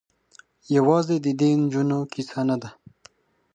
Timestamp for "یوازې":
0.75-1.15